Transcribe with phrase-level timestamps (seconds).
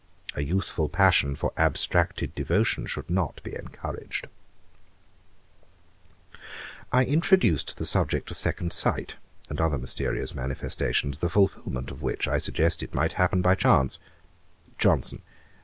[0.33, 4.25] A youthful passion for abstracted devotion should not be encouraged.'
[6.91, 9.17] I introduced the subject of second sight,
[9.47, 13.99] and other mysterious manifestations; the fulfilment of which, I suggested, might happen by chance.
[14.79, 15.21] JOHNSON.